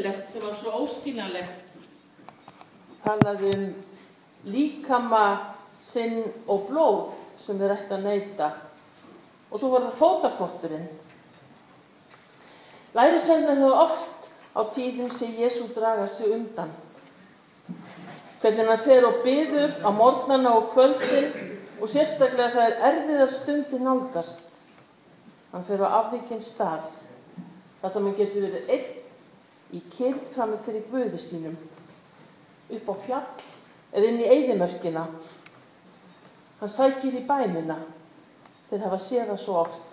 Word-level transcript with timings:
eðlilegt 0.00 0.28
sem 0.30 0.42
var 0.44 0.56
svo 0.56 0.72
óskiljanlegt. 0.84 1.74
Talaði 3.04 3.52
um 3.56 3.64
líkama 4.50 5.24
sinn 5.80 6.22
og 6.48 6.68
blóð 6.68 7.12
sem 7.44 7.58
þeir 7.60 7.74
ætti 7.76 7.96
að 7.96 8.06
neyta. 8.06 8.50
Og 9.50 9.60
svo 9.60 9.72
var 9.74 9.88
það 9.88 9.98
fótafotturinn. 10.00 10.88
Lærisveinar 12.94 13.58
hefur 13.60 13.82
oft 13.84 14.30
á 14.56 14.60
tíðum 14.72 15.10
sem 15.14 15.34
Jésu 15.38 15.68
draga 15.74 16.06
sig 16.08 16.32
undan. 16.34 16.70
Hvernig 18.40 18.70
hann 18.70 18.84
fer 18.84 19.06
og 19.06 19.20
byður 19.24 19.74
á 19.84 19.90
morgnana 19.92 20.54
og 20.56 20.70
kvöldin 20.72 21.28
og 21.80 21.88
sérstaklega 21.88 22.54
það 22.54 22.64
er 22.70 22.80
erfiðar 22.88 23.34
stundi 23.34 23.82
nálgast. 23.84 24.48
Hann 25.52 25.66
fer 25.68 25.84
á 25.84 25.88
afvikinn 26.00 26.42
stað 26.42 26.88
þar 27.80 27.92
sem 27.92 28.08
hann 28.08 28.16
getur 28.16 28.48
verið 28.48 28.72
einn 28.72 28.99
í 29.74 29.80
kyrð 29.92 30.26
fram 30.34 30.54
með 30.54 30.64
fyrir 30.66 30.88
guði 30.90 31.20
sínum 31.22 31.56
upp 32.70 32.90
á 32.90 32.94
fjall 33.04 33.44
eða 33.92 34.08
inn 34.10 34.20
í 34.22 34.28
eigðimörkina. 34.30 35.06
Hann 36.60 36.72
sækir 36.72 37.16
í 37.18 37.24
bænina 37.26 37.78
þeir 38.70 38.84
hafa 38.86 38.98
séð 39.02 39.32
það 39.32 39.40
svo 39.44 39.56
oft. 39.64 39.86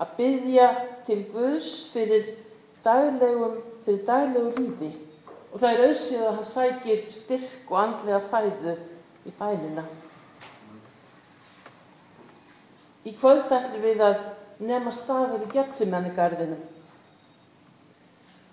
Að 0.00 0.12
byðja 0.16 0.66
til 1.04 1.18
Guðs 1.32 1.70
fyrir 1.92 2.28
daglegum, 2.84 3.58
fyrir 3.84 4.04
daglegu 4.06 4.52
lífi 4.56 4.90
og 5.50 5.58
það 5.58 5.72
er 5.72 5.82
auðsíð 5.88 6.26
að 6.26 6.36
hann 6.38 6.48
sækir 6.48 7.02
styrk 7.12 7.72
og 7.72 7.80
andlega 7.82 8.20
fæðu 8.30 8.76
í 9.26 9.34
bænina. 9.38 9.84
Í 13.04 13.14
kvöld 13.16 13.50
ætlum 13.50 13.82
við 13.82 14.04
að 14.04 14.20
nema 14.60 14.92
staðir 14.92 15.46
í 15.46 15.50
Getsemannigarðinu. 15.54 16.58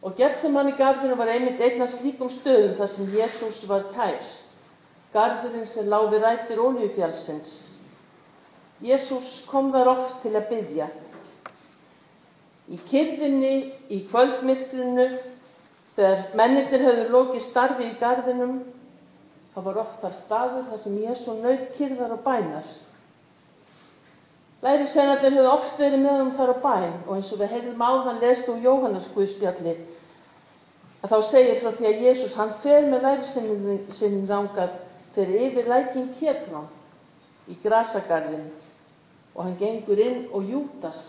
Og 0.08 0.14
Getsemannigarðinu 0.16 1.18
var 1.20 1.28
einmitt 1.34 1.60
einn 1.60 1.84
af 1.84 1.92
slíkum 1.92 2.30
stöðum 2.32 2.78
þar 2.78 2.90
sem 2.94 3.10
Jésús 3.12 3.58
var 3.68 3.90
kær. 3.92 4.22
Garðurinn 5.12 5.68
sem 5.68 5.90
láfi 5.92 6.22
rættir 6.24 6.62
ólíufjálsins. 6.64 7.56
Jésús 8.80 9.42
kom 9.50 9.74
þar 9.74 9.92
oft 9.98 10.22
til 10.24 10.32
að 10.38 10.48
byggja. 10.54 10.88
Í 12.72 12.80
kyrfinni, 12.88 13.54
í 13.92 14.00
kvöldmyrkrinu, 14.08 15.10
þegar 15.98 16.26
mennir 16.40 16.88
höfðu 16.88 17.08
lokið 17.12 17.44
starfi 17.44 17.90
í 17.90 17.96
garðinum, 18.00 18.62
það 19.56 19.68
var 19.68 19.82
oft 19.84 20.04
þar 20.06 20.20
staður 20.24 20.68
þar 20.72 20.84
sem 20.86 21.00
Jésu 21.04 21.36
naut 21.42 21.72
kyrðar 21.76 22.16
og 22.16 22.24
bænar. 22.24 22.76
Lærisveinarnir 24.66 25.36
höfðu 25.38 25.52
oft 25.52 25.78
verið 25.78 26.02
með 26.02 26.22
um 26.24 26.32
þar 26.34 26.54
á 26.54 26.58
bæn 26.64 26.94
og 27.06 27.12
eins 27.16 27.30
og 27.34 27.42
við 27.42 27.52
heyrðum 27.54 27.84
áðan 27.86 28.22
lestu 28.24 28.56
úr 28.56 28.64
Jóhannes 28.66 29.10
Guðspjalli 29.14 29.76
að 31.04 31.12
þá 31.12 31.18
segir 31.28 31.60
frá 31.62 31.76
því 31.78 31.90
að 31.90 32.02
Jésús 32.08 32.38
hann 32.40 32.56
fer 32.64 32.88
með 32.90 33.06
lærisveinarnir 33.06 34.26
þangað 34.32 34.80
fyrir 35.14 35.44
yfir 35.48 35.70
lækin 35.70 36.10
Kétrón 36.18 36.66
í 37.48 37.58
grasagarðin 37.64 38.48
og 39.36 39.44
hann 39.44 39.60
gengur 39.60 40.02
inn 40.02 40.26
og 40.34 40.50
Jútas 40.50 41.04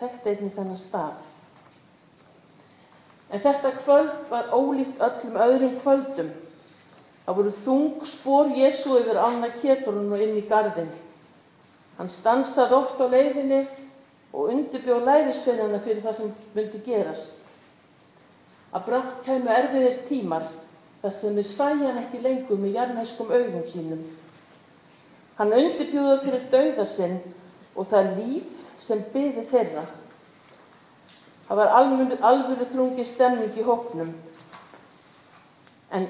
þekkti 0.00 0.32
einnig 0.32 0.54
þennan 0.56 0.80
stað. 0.80 1.18
En 3.30 3.42
þetta 3.44 3.74
kvöld 3.76 4.14
var 4.30 4.48
ólíkt 4.56 5.02
öllum 5.04 5.36
öðrum 5.44 5.76
kvöldum. 5.84 6.30
Það 7.26 7.36
voru 7.36 7.52
þung 7.64 8.06
spór 8.08 8.50
Jésu 8.56 8.96
yfir 8.98 9.20
ána 9.20 9.52
Kétrón 9.60 10.08
og 10.08 10.24
inn 10.24 10.40
í 10.40 10.46
garðin. 10.48 10.88
Hann 12.00 12.08
stansaði 12.08 12.72
oft 12.78 13.00
á 13.04 13.12
leiðinni 13.12 13.58
og 14.32 14.46
undirbjóð 14.48 15.02
lærisveinana 15.04 15.82
fyrir 15.84 16.00
það 16.00 16.14
sem 16.16 16.30
myndi 16.54 16.78
gerast. 16.86 17.42
Að 18.72 18.86
brátt 18.86 19.18
kæmu 19.26 19.50
erfiðir 19.52 19.98
tímar 20.08 20.46
þar 21.02 21.12
sem 21.12 21.36
við 21.36 21.48
sæja 21.50 21.90
hann 21.90 21.98
ekki 22.00 22.22
lengur 22.24 22.62
með 22.62 22.78
jarnæskum 22.78 23.34
augum 23.36 23.66
sínum. 23.68 24.00
Hann 25.36 25.52
undirbjóða 25.58 26.16
fyrir 26.24 26.48
dauða 26.54 26.86
sinn 26.88 27.18
og 27.76 27.90
það 27.92 28.16
líf 28.16 28.64
sem 28.80 29.04
byði 29.12 29.44
þeirra. 29.52 29.84
Það 31.50 31.60
var 31.60 31.74
alvöru 32.30 32.70
þrungi 32.72 33.04
stemning 33.12 33.60
í 33.60 33.66
hóknum. 33.66 34.14
En, 35.92 36.08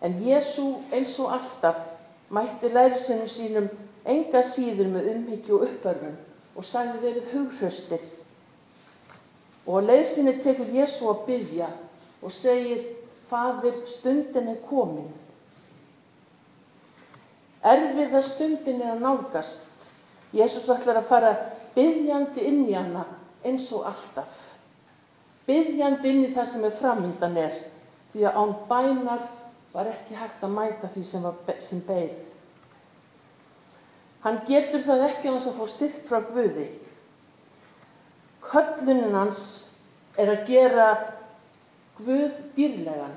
en 0.00 0.22
Jésu 0.24 0.70
eins 0.96 1.18
og 1.20 1.36
alltaf 1.36 1.90
mætti 2.32 2.72
lærisveinum 2.72 3.28
sínum 3.28 3.68
enga 4.06 4.42
síður 4.46 4.92
með 4.92 5.10
umhyggju 5.14 5.58
og 5.58 5.66
uppörfun 5.68 6.16
og 6.56 6.64
sagði 6.64 7.02
verið 7.02 7.32
hughröstir. 7.34 8.04
Og 9.66 9.82
á 9.82 9.86
leiðsinni 9.90 10.36
tekur 10.44 10.70
Jésu 10.72 11.08
að 11.10 11.24
byggja 11.26 11.70
og 12.22 12.32
segir, 12.32 12.84
Fadir, 13.26 13.74
stundin 13.90 14.52
er 14.52 14.60
komin. 14.68 15.08
Erfiða 17.66 18.20
stundin 18.22 18.82
er 18.84 18.92
að 18.94 19.02
nálgast. 19.02 19.64
Jésús 20.36 20.68
ætlar 20.70 21.00
að 21.00 21.08
fara 21.10 21.32
byggjandi 21.74 22.44
inn 22.46 22.66
í 22.68 22.76
hana 22.76 23.02
eins 23.46 23.66
og 23.74 23.88
alltaf. 23.90 24.44
Byggjandi 25.46 26.12
inn 26.12 26.24
í 26.28 26.30
það 26.34 26.48
sem 26.52 26.66
er 26.66 26.78
framöndan 26.78 27.36
er, 27.40 27.58
því 28.12 28.26
að 28.26 28.38
án 28.42 28.54
bænar 28.70 29.26
var 29.74 29.90
ekki 29.90 30.16
hægt 30.18 30.42
að 30.46 30.54
mæta 30.54 30.90
því 30.94 31.04
sem, 31.06 31.26
sem 31.62 31.82
beigð. 31.86 32.22
Hann 34.26 34.40
getur 34.42 34.82
það 34.82 35.04
ekki 35.06 35.30
hans 35.30 35.44
að 35.46 35.60
fá 35.60 35.66
styrk 35.70 35.98
frá 36.08 36.18
Guði. 36.32 36.64
Köllunin 38.42 39.14
hans 39.14 39.42
er 40.18 40.32
að 40.32 40.48
gera 40.48 40.88
Guð 42.00 42.34
dýrlegan 42.56 43.14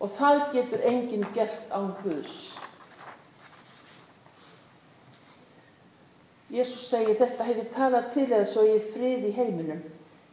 og 0.00 0.12
það 0.14 0.42
getur 0.52 0.84
enginn 0.86 1.26
gert 1.34 1.72
án 1.74 1.90
Guðs. 2.04 2.38
Jésús 6.52 6.86
segir 6.86 7.18
þetta 7.18 7.46
hefur 7.48 7.70
talað 7.74 8.10
til 8.14 8.26
eða 8.28 8.46
svo 8.46 8.62
ég 8.68 8.92
frið 8.92 9.26
í 9.26 9.32
heiminum, 9.34 9.80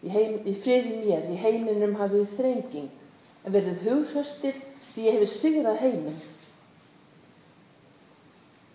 í, 0.05 0.11
heim, 0.13 0.35
frið 0.61 0.91
í 0.91 0.97
mér, 0.99 1.25
í 1.33 1.39
heiminum 1.41 1.95
hafið 1.97 2.35
þrenging, 2.37 2.91
en 3.41 3.55
verðið 3.55 3.87
hughöstir 3.87 4.59
því 4.93 5.07
ég 5.07 5.17
hefur 5.17 5.31
sigrað 5.33 5.81
heiminn. 5.81 6.21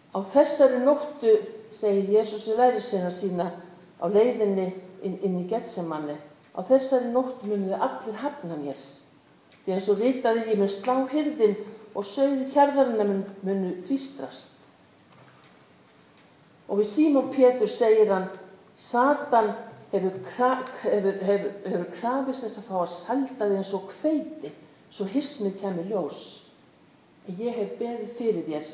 Á 0.09 0.19
þessari 0.33 0.81
nóttu, 0.85 1.35
segir 1.77 2.09
Jésús 2.17 2.47
við 2.49 2.61
lærisveina 2.63 3.11
sína 3.13 3.49
á 4.01 4.07
leiðinni 4.09 4.71
inn, 5.05 5.19
inn 5.21 5.41
í 5.43 5.49
Getsemanni, 5.51 6.17
á 6.57 6.61
þessari 6.65 7.11
nóttu 7.13 7.51
munum 7.51 7.69
við 7.69 7.83
allir 7.85 8.17
hafna 8.23 8.57
mér. 8.57 8.79
Því 9.65 9.75
eins 9.75 9.91
og 9.93 10.01
ritaði 10.01 10.47
ég 10.49 10.63
með 10.63 10.73
slá 10.79 10.95
hyrðin 11.13 11.59
og 11.93 12.09
sögði 12.09 12.49
hjarðarina 12.55 13.07
munu 13.45 13.75
tvistrast. 13.85 14.57
Og 16.69 16.81
við 16.81 16.89
Símón 16.89 17.31
Pétur 17.33 17.69
segir 17.69 18.09
hann, 18.13 18.29
Satan 18.79 19.53
hefur, 19.93 20.17
hefur, 20.39 21.15
hefur, 21.29 21.53
hefur 21.69 21.87
krafist 22.01 22.45
þess 22.47 22.63
að 22.63 22.69
fá 22.69 22.81
að 22.81 22.91
salda 22.95 23.49
þig 23.49 23.61
eins 23.61 23.77
og 23.77 23.89
kveiti, 23.93 24.57
svo 24.89 25.09
hismið 25.13 25.57
kemur 25.61 25.89
ljós. 25.89 26.21
Ég 27.29 27.57
hef 27.57 27.77
beðið 27.81 28.13
fyrir 28.17 28.45
þér 28.49 28.69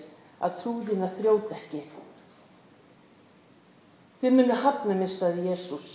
að 0.44 0.58
trúðina 0.60 1.08
þrótt 1.16 1.54
ekki. 1.56 1.82
Þið 4.20 4.36
munu 4.36 4.58
hafna 4.60 4.96
missaði 4.98 5.48
Jésús. 5.50 5.88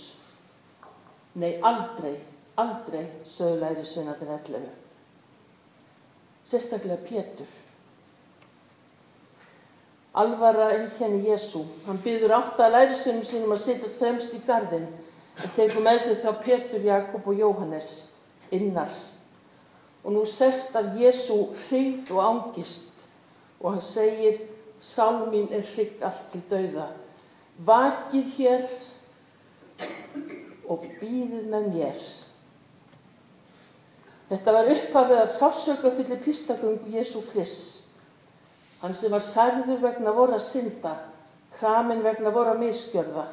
Nei, 1.38 1.60
aldrei, 1.62 2.16
aldrei, 2.58 3.06
sögur 3.30 3.62
læri 3.62 3.86
sveina 3.86 4.16
til 4.18 4.30
ellefu. 4.34 4.70
Sérstaklega 6.50 6.98
Pétur. 7.06 7.46
Alvara 10.14 10.72
einkenni 10.74 11.28
Jésu. 11.28 11.62
Hann 11.86 12.00
byður 12.02 12.34
átta 12.40 12.66
að 12.66 12.74
lærisveinum 12.74 13.26
sínum 13.28 13.54
að 13.54 13.62
sittast 13.62 14.00
fremst 14.02 14.34
í 14.34 14.40
gardin 14.46 14.88
og 15.38 15.52
tegur 15.54 15.84
með 15.84 16.00
sig 16.08 16.18
þá 16.24 16.30
Pétur, 16.42 16.82
Jakob 16.82 17.28
og 17.30 17.38
Jóhannes 17.38 17.92
innar. 18.50 18.90
Og 20.02 20.16
nú 20.16 20.24
sest 20.26 20.74
af 20.74 20.90
Jésu 20.98 21.38
hrigð 21.68 22.10
og 22.16 22.24
ángist 22.26 22.89
og 23.60 23.74
hann 23.74 23.84
segir 23.84 24.40
Sál 24.80 25.28
mín 25.28 25.50
er 25.52 25.60
hrigg 25.60 26.00
allt 26.00 26.30
til 26.32 26.40
dauða. 26.48 26.86
Vakið 27.60 28.30
hér 28.38 28.62
og 30.64 30.86
býðið 31.00 31.50
með 31.52 31.66
mér. 31.74 31.98
Þetta 34.30 34.54
var 34.56 34.70
upphafið 34.72 35.20
að 35.20 35.34
sásöka 35.36 35.92
fyrir 35.98 36.22
pístaköngu 36.24 36.94
Jésu 36.94 37.20
Krist. 37.28 37.82
Hann 38.80 38.96
sem 38.96 39.12
var 39.12 39.20
særður 39.20 39.82
vegna 39.82 40.14
voru 40.16 40.38
að 40.38 40.46
synda, 40.46 40.94
kramin 41.58 42.00
vegna 42.00 42.32
voru 42.32 42.54
að 42.54 42.62
miskjörða. 42.64 43.26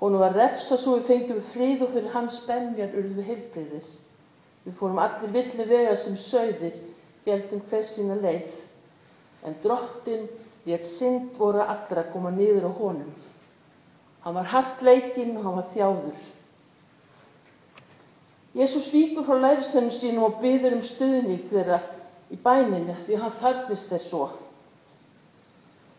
Hún 0.00 0.18
var 0.18 0.34
refsa 0.34 0.74
svo 0.80 0.96
við 0.98 1.06
fengjum 1.12 1.44
frið 1.52 1.84
og 1.86 1.94
fyrir 1.94 2.14
hans 2.16 2.40
benjar 2.48 2.96
urðu 2.98 3.22
heilbreyðir. 3.28 3.86
Við 4.64 4.78
fórum 4.80 4.98
allir 4.98 5.30
villi 5.30 5.68
vega 5.68 5.94
sem 5.94 6.16
sögðir, 6.18 6.80
heldum 7.28 7.62
hver 7.70 7.86
sína 7.86 8.18
leið. 8.18 8.63
En 9.44 9.56
drottin 9.62 10.28
létt 10.64 10.86
synd 10.88 11.34
voru 11.38 11.60
allra 11.60 12.06
koma 12.12 12.30
niður 12.32 12.68
á 12.68 12.72
honum. 12.78 13.10
Hann 14.24 14.34
var 14.34 14.48
hart 14.54 14.80
leikinn 14.82 15.36
og 15.36 15.44
hann 15.44 15.58
var 15.60 15.68
þjáður. 15.74 16.22
Jésús 18.54 18.88
víkur 18.94 19.26
frá 19.26 19.36
lærisveinum 19.42 19.90
sínum 19.92 20.28
og 20.28 20.38
byður 20.40 20.78
um 20.78 20.86
stuðning 20.86 21.48
þeirra 21.50 21.80
í 22.30 22.38
bæninu 22.40 22.94
því 23.04 23.18
hann 23.20 23.36
þarfist 23.40 23.90
þess 23.90 24.08
svo. 24.12 24.28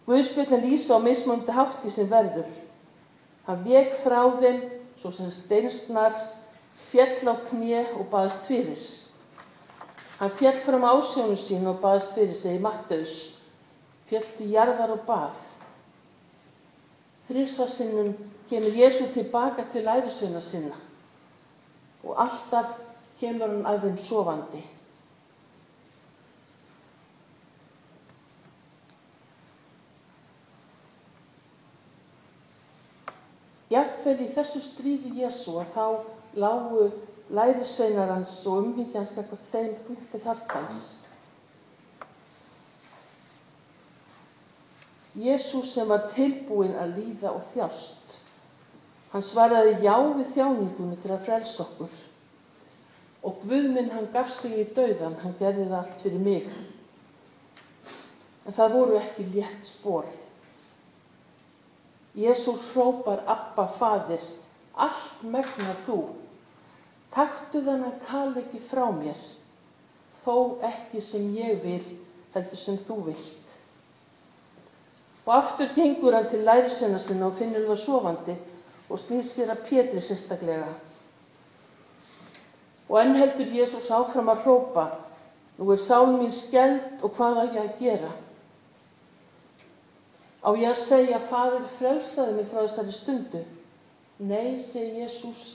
Guðspjöldin 0.08 0.64
lýsa 0.64 0.98
á 0.98 1.00
mismöndi 1.04 1.52
hátti 1.52 1.92
sem 1.92 2.10
verður. 2.10 2.48
Hann 3.46 3.64
vek 3.66 4.00
frá 4.04 4.24
þeim 4.40 4.62
svo 5.02 5.12
sem 5.12 5.32
steinsnar, 5.34 6.16
fjell 6.90 7.28
á 7.30 7.36
knje 7.50 7.84
og 8.00 8.08
baðast 8.10 8.48
fyrir. 8.50 8.82
Hann 10.20 10.32
fjell 10.40 10.58
fram 10.64 10.86
ásjónu 10.88 11.36
sín 11.36 11.68
og 11.68 11.82
baðast 11.84 12.16
fyrir 12.16 12.38
sig 12.38 12.56
í 12.56 12.64
Matteus, 12.64 13.35
fjell 14.10 14.26
til 14.38 14.52
jarðar 14.54 14.94
og 14.96 15.04
bað. 15.08 15.42
Þrísvarsinnum 17.30 18.14
kemur 18.50 18.78
Jésu 18.78 19.10
tilbaka 19.14 19.66
til 19.74 19.86
lærisveina 19.88 20.42
sinna 20.42 20.78
og 22.06 22.20
alltaf 22.22 22.76
kemur 23.20 23.50
hann 23.50 23.66
að 23.66 23.88
þeim 23.88 23.98
sofandi. 24.06 24.62
Jafnvel 33.74 34.20
í 34.22 34.30
þessu 34.36 34.62
stríði 34.62 35.16
Jésu 35.24 35.58
að 35.58 35.72
þá 35.74 35.86
lágu 36.38 36.92
lærisveinar 37.34 38.12
hans 38.14 38.36
og 38.46 38.62
umhyggjans 38.62 39.16
eitthvað 39.18 39.48
þeim 39.52 39.74
þúttið 39.88 40.30
hartans. 40.30 40.84
Jésús 45.16 45.72
sem 45.72 45.88
var 45.88 46.10
tilbúin 46.12 46.76
að 46.76 46.98
líða 47.00 47.32
og 47.32 47.44
þjást. 47.54 48.18
Hann 49.14 49.24
svaraði 49.24 49.78
já 49.86 49.96
við 49.96 50.34
þjáningunni 50.36 50.98
til 51.00 51.14
að 51.16 51.24
frelsa 51.24 51.64
okkur. 51.64 51.94
Og 53.26 53.38
Guðminn 53.48 53.94
hann 53.94 54.10
gaf 54.12 54.28
sig 54.34 54.58
í 54.60 54.66
dauðan, 54.76 55.16
hann 55.22 55.38
gerði 55.40 55.70
það 55.70 55.78
allt 55.80 56.02
fyrir 56.04 56.26
mig. 56.26 56.50
En 58.46 58.58
það 58.58 58.76
voru 58.76 59.00
ekki 59.00 59.30
létt 59.32 59.64
spór. 59.66 60.10
Jésús 62.16 62.68
hrópar 62.74 63.24
Abba 63.28 63.70
fadir, 63.80 64.22
allt 64.76 65.24
megna 65.24 65.74
þú. 65.86 66.02
Taktu 67.16 67.64
þannig 67.64 68.04
kall 68.10 68.36
ekki 68.44 68.60
frá 68.68 68.90
mér, 68.92 69.18
þó 70.26 70.60
ekki 70.68 71.00
sem 71.04 71.32
ég 71.40 71.64
vil, 71.64 71.84
heldur 72.36 72.60
sem 72.60 72.80
þú 72.84 73.00
vilt. 73.08 73.45
Og 75.26 75.32
aftur 75.36 75.72
gengur 75.76 76.14
hann 76.14 76.30
til 76.30 76.46
lærisveina 76.46 77.00
sinna 77.00 77.26
og 77.26 77.38
finnur 77.40 77.66
það 77.66 77.80
sofandi 77.82 78.36
og 78.90 79.00
snýr 79.02 79.24
sér 79.26 79.54
að 79.54 79.64
Pétri 79.66 80.02
sérstaklega. 80.02 80.68
Og 82.90 83.00
enn 83.02 83.18
heldur 83.18 83.50
Jésús 83.50 83.90
áfram 83.90 84.30
að 84.30 84.44
hrópa, 84.46 84.86
nú 85.58 85.72
er 85.74 85.82
sál 85.82 86.12
mín 86.14 86.32
skeld 86.32 87.02
og 87.02 87.16
hvað 87.18 87.42
á 87.42 87.44
ég 87.48 87.62
að 87.64 87.80
gera? 87.80 88.12
Á 90.46 90.50
ég 90.54 90.70
að 90.70 90.82
segja, 90.84 91.20
fadir 91.20 91.66
frelsaði 91.80 92.36
mig 92.36 92.52
frá 92.52 92.62
þessari 92.62 92.94
stundu? 92.94 93.42
Nei, 94.22 94.60
segi 94.62 95.02
Jésús, 95.02 95.46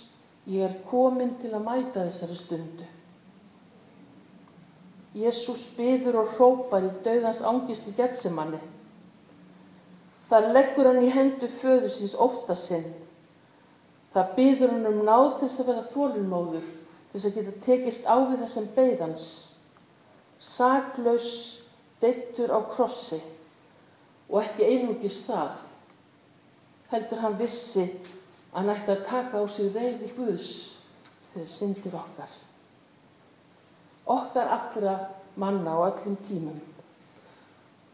ég 0.51 0.67
er 0.67 0.75
komin 0.91 1.37
til 1.39 1.53
að 1.55 1.69
mæta 1.69 2.09
þessari 2.09 2.39
stundu. 2.41 2.89
Jésús 5.15 5.69
byður 5.79 6.25
og 6.25 6.35
hrópar 6.35 6.87
í 6.87 6.91
dauðans 7.07 7.45
ángist 7.47 7.87
í 7.87 7.95
getsemanni. 7.95 8.59
Þar 10.31 10.53
leggur 10.55 10.87
hann 10.87 11.03
í 11.03 11.11
hendu 11.11 11.49
föður 11.61 11.91
síns 11.91 12.15
óttasinn. 12.15 12.87
Það 14.15 14.35
byður 14.37 14.75
hann 14.75 14.91
um 14.91 15.01
náð 15.07 15.27
til 15.39 15.49
þess 15.49 15.63
að 15.63 15.71
vera 15.71 15.89
þólumóður, 15.91 16.69
til 17.11 17.17
þess 17.17 17.29
að 17.31 17.39
geta 17.39 17.57
tekist 17.65 18.07
á 18.07 18.17
við 18.19 18.45
þessum 18.45 18.69
beigðans. 18.77 19.27
Saklaus 20.41 21.33
deittur 22.01 22.55
á 22.55 22.59
krossi 22.71 23.19
og 24.31 24.41
ekki 24.45 24.67
einungis 24.67 25.25
það. 25.27 25.59
Heldur 26.91 27.23
hann 27.25 27.39
vissi 27.39 27.85
að 28.51 28.61
hann 28.61 28.73
ætti 28.75 28.95
að 28.95 29.05
taka 29.11 29.43
á 29.43 29.45
sig 29.51 29.75
reyði 29.75 30.11
Guðs 30.17 30.53
fyrir 31.31 31.51
syndir 31.51 31.95
okkar. 31.95 32.31
Okkar 34.11 34.55
allra 34.57 34.95
manna 35.39 35.75
á 35.75 35.91
öllum 35.91 36.17
tímum. 36.27 36.59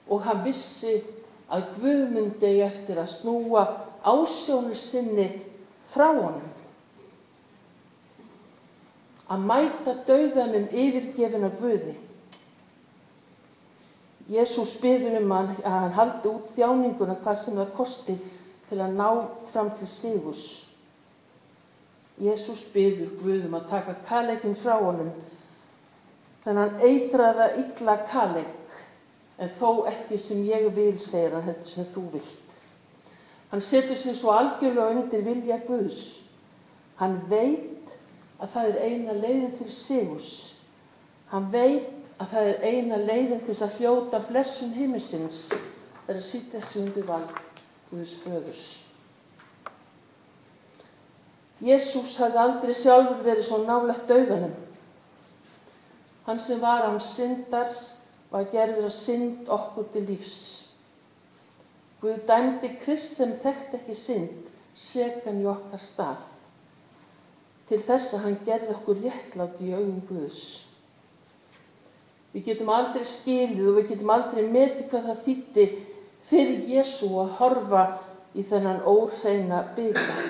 Og 0.08 0.22
hann 0.24 0.44
vissi 0.44 1.00
að 1.52 1.68
Guð 1.78 2.02
myndi 2.14 2.52
eftir 2.64 2.98
að 2.98 3.12
snúa 3.12 3.64
ásjónu 4.06 4.74
sinni 4.78 5.28
frá 5.90 6.08
honum. 6.10 6.52
Að 9.26 9.46
mæta 9.46 9.94
dauðanum 10.06 10.68
yfirgefin 10.70 11.46
af 11.46 11.56
Guði. 11.60 11.96
Jésús 14.30 14.74
byður 14.82 15.20
um 15.20 15.32
að 15.34 15.50
hann 15.62 15.94
haldi 15.94 16.30
út 16.30 16.52
þjáninguna 16.56 17.18
hvað 17.22 17.40
sem 17.42 17.58
það 17.58 17.74
kosti 17.76 18.16
til 18.68 18.80
að 18.82 18.96
ná 18.98 19.08
fram 19.52 19.70
til 19.78 19.86
sigus. 19.90 20.44
Jésús 22.22 22.64
byður 22.74 23.12
Guðum 23.20 23.58
að 23.58 23.68
taka 23.70 23.94
kallegin 24.08 24.58
frá 24.58 24.78
honum 24.80 25.12
þannig 26.42 26.62
að 26.62 26.62
hann 26.62 26.86
eitraða 26.88 27.46
illa 27.60 27.96
kalleg 28.10 28.54
en 29.38 29.52
þó 29.58 29.86
ekki 29.90 30.18
sem 30.20 30.44
ég 30.48 30.68
vil, 30.74 30.94
segir 31.00 31.34
hann, 31.36 31.46
þetta 31.50 31.68
sem 31.68 31.88
þú 31.94 32.04
vilt. 32.14 32.42
Hann 33.50 33.62
setur 33.62 33.98
sig 33.98 34.16
svo 34.18 34.32
algjörlega 34.34 34.96
undir 34.96 35.24
vilja 35.24 35.58
Guðs. 35.66 36.02
Hann 36.96 37.20
veit 37.30 37.92
að 38.40 38.50
það 38.54 38.70
er 38.70 38.80
eina 38.88 39.18
leiðin 39.20 39.54
til 39.58 39.68
sigus. 39.72 40.30
Hann 41.30 41.50
veit 41.52 41.92
að 42.16 42.32
það 42.32 42.50
er 42.50 42.64
eina 42.64 42.98
leiðin 43.02 43.44
til 43.46 43.56
að 43.60 43.78
hljóta 43.78 44.22
blessun 44.26 44.74
himmisins 44.74 45.50
er 46.06 46.16
að 46.16 46.26
sýta 46.26 46.62
sig 46.64 46.86
undir 46.86 47.06
vald 47.06 47.38
Guðs 47.90 48.16
föðurs. 48.24 48.66
Jésús 51.62 52.16
hafði 52.20 52.40
aldrei 52.40 52.74
sjálfur 52.76 53.22
verið 53.24 53.46
svo 53.46 53.62
nálægt 53.64 54.08
dauðanum. 54.10 54.56
Hann 56.26 56.40
sem 56.42 56.60
var 56.60 56.84
án 56.88 56.98
syndar 57.00 57.70
var 58.36 58.48
gerður 58.52 58.90
að 58.90 58.96
synd 58.98 59.48
okkur 59.48 59.86
til 59.94 60.04
lífs. 60.10 60.38
Guð 62.02 62.18
dæmdi 62.28 62.74
Krist 62.82 63.14
sem 63.16 63.32
þekkt 63.40 63.78
ekki 63.78 63.96
synd, 63.96 64.50
segan 64.76 65.40
í 65.40 65.46
okkar 65.48 65.80
stað. 65.80 66.26
Til 67.66 67.80
þess 67.86 68.12
að 68.14 68.26
hann 68.26 68.36
gerði 68.46 68.74
okkur 68.74 69.00
réttlátt 69.06 69.62
í 69.64 69.72
augum 69.72 70.02
Guðs. 70.10 70.42
Við 72.34 72.50
getum 72.50 72.74
aldrei 72.76 73.06
skilið 73.08 73.70
og 73.70 73.78
við 73.78 73.88
getum 73.94 74.12
aldrei 74.12 74.42
metið 74.44 74.90
hvað 74.90 75.08
það 75.08 75.24
þýtti 75.24 75.66
fyrir 76.28 76.68
Jésu 76.74 77.08
að 77.22 77.32
horfa 77.38 77.86
í 78.36 78.44
þennan 78.44 78.84
óhreina 78.84 79.62
byggjar. 79.78 80.28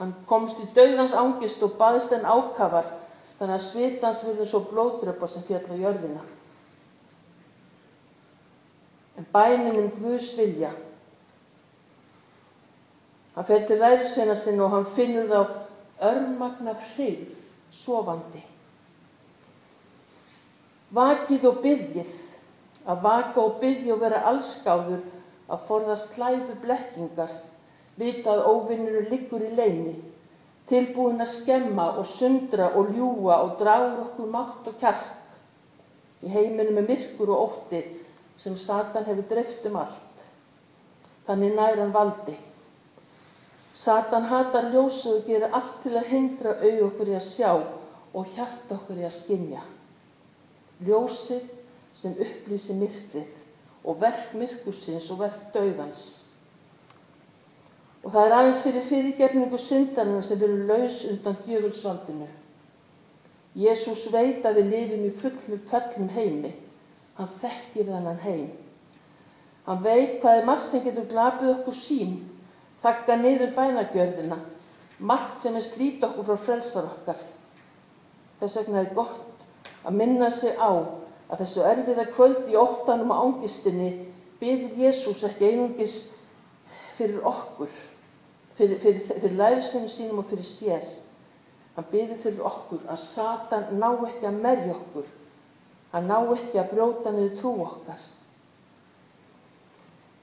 Hann 0.00 0.16
komst 0.26 0.64
í 0.64 0.66
dauðans 0.72 1.12
ángist 1.12 1.60
og 1.62 1.76
baðist 1.78 2.16
en 2.16 2.24
ákafar 2.24 2.88
þannig 3.42 3.56
að 3.58 3.64
svitans 3.66 4.20
verður 4.22 4.46
svo 4.46 4.58
blóðröpa 4.70 5.26
sem 5.26 5.42
fjall 5.42 5.64
á 5.66 5.74
jörðina. 5.74 6.20
En 9.18 9.26
bænin 9.34 9.80
um 9.80 9.88
Guðs 9.96 10.28
vilja. 10.38 10.70
Hann 13.34 13.48
fer 13.48 13.64
til 13.66 13.80
ræðisveina 13.80 14.36
sinna 14.38 14.68
og 14.68 14.76
hann 14.76 14.86
finnur 14.94 15.26
þá 15.26 15.40
örmagna 16.12 16.76
hrigð, 16.92 17.34
sofandi. 17.74 18.44
Vakið 20.94 21.48
og 21.50 21.60
byggjið, 21.64 22.14
að 22.86 23.04
vaka 23.08 23.42
og 23.42 23.58
byggja 23.58 23.96
og 23.96 24.02
vera 24.04 24.22
allskáður, 24.30 25.02
að 25.50 25.66
forðast 25.66 26.14
hlæfu 26.14 26.60
blekkingar, 26.62 27.34
vitað 27.98 28.46
óvinnur 28.46 29.10
liggur 29.10 29.42
í 29.42 29.50
leini, 29.56 29.96
tilbúin 30.72 31.20
að 31.20 31.34
skemma 31.34 31.90
og 32.00 32.06
sundra 32.08 32.70
og 32.78 32.94
ljúa 32.96 33.42
og 33.44 33.58
draga 33.60 33.98
okkur 34.06 34.30
mátt 34.32 34.70
og 34.70 34.78
kjark. 34.80 35.10
Í 36.24 36.30
heiminu 36.32 36.72
með 36.72 36.88
myrkur 36.88 37.32
og 37.34 37.42
ótti 37.48 37.82
sem 38.40 38.56
Satan 38.58 39.04
hefur 39.04 39.28
dreift 39.28 39.66
um 39.68 39.76
allt. 39.82 40.24
Þannig 41.26 41.54
næran 41.58 41.92
valdi. 41.94 42.36
Satan 43.74 44.28
hatar 44.30 44.70
ljósu 44.72 45.18
og 45.18 45.28
gerir 45.28 45.52
allt 45.52 45.78
til 45.82 45.94
að 45.96 46.10
hindra 46.12 46.56
auð 46.60 46.82
okkur 46.88 47.12
í 47.12 47.16
að 47.18 47.28
sjá 47.28 47.52
og 47.52 48.34
hjart 48.36 48.72
okkur 48.72 49.00
í 49.00 49.06
að 49.08 49.16
skinja. 49.16 49.62
Ljósið 50.84 51.46
sem 51.96 52.16
upplýsi 52.16 52.76
myrkrið 52.76 53.84
og 53.84 54.00
verk 54.00 54.34
myrkusins 54.38 55.08
og 55.12 55.22
verk 55.24 55.48
dauðans. 55.54 56.04
Og 58.02 58.10
það 58.10 58.24
er 58.26 58.36
aðeins 58.36 58.62
fyrir 58.64 58.86
fyrirgefningu 58.88 59.58
syndarinn 59.62 60.24
sem 60.26 60.40
verður 60.40 60.64
laus 60.70 61.02
undan 61.06 61.38
djöfulsvaldinu. 61.46 62.26
Jésús 63.62 64.08
veit 64.10 64.46
að 64.48 64.58
við 64.58 64.72
lifum 64.72 65.06
í 65.06 65.12
fullum 65.20 65.62
fellum 65.70 66.10
heimi. 66.16 66.52
Hann 67.18 67.30
þekkir 67.42 67.90
þennan 67.92 68.22
heim. 68.24 68.48
Hann 69.66 69.82
veit 69.84 70.16
hvað 70.22 70.40
er 70.40 70.48
margt 70.48 70.66
sem 70.66 70.82
getur 70.82 71.06
glapið 71.10 71.52
okkur 71.52 71.76
sín, 71.78 72.16
þakka 72.82 73.18
niður 73.20 73.52
bænagjörðina, 73.54 74.38
margt 74.98 75.38
sem 75.42 75.54
er 75.58 75.62
slít 75.66 76.02
okkur 76.02 76.26
frá 76.26 76.40
frelsar 76.48 76.88
okkar. 76.88 77.20
Þess 78.40 78.58
vegna 78.58 78.82
er 78.82 78.90
gott 78.96 79.46
að 79.86 80.00
minna 80.00 80.32
sig 80.34 80.58
á 80.58 80.72
að 80.72 81.44
þessu 81.44 81.62
erfiða 81.68 82.08
kvöld 82.10 82.50
í 82.50 82.58
óttanum 82.58 83.14
og 83.14 83.22
ángistinni 83.28 83.92
byður 84.40 84.82
Jésús 84.82 85.22
ekki 85.28 85.52
einungis 85.52 85.96
fyrir 86.96 87.22
okkur, 87.26 87.70
fyrir, 88.56 88.78
fyrir, 88.80 89.02
fyrir 89.06 89.36
lærisveinu 89.38 89.88
sínum 89.88 90.18
og 90.22 90.30
fyrir 90.30 90.48
sér. 90.48 90.84
Hann 91.76 91.88
byður 91.92 92.18
fyrir 92.22 92.42
okkur 92.44 92.82
að 92.88 93.00
Satan 93.00 93.70
ná 93.80 93.88
ekki 94.08 94.28
að 94.28 94.40
merja 94.44 94.74
okkur, 94.76 95.06
hann 95.92 96.10
ná 96.10 96.18
ekki 96.34 96.60
að 96.60 96.74
brjóta 96.74 97.12
niður 97.14 97.38
trú 97.38 97.54
okkar. 97.64 98.02